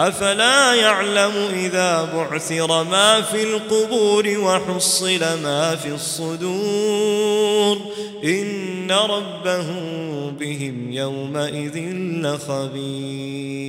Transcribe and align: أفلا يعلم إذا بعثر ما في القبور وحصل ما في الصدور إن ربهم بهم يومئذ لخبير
أفلا 0.00 0.74
يعلم 0.74 1.32
إذا 1.54 2.04
بعثر 2.14 2.84
ما 2.84 3.22
في 3.22 3.42
القبور 3.42 4.38
وحصل 4.38 5.20
ما 5.42 5.76
في 5.76 5.88
الصدور 5.88 7.78
إن 8.24 8.90
ربهم 8.90 10.36
بهم 10.40 10.92
يومئذ 10.92 11.78
لخبير 12.22 13.62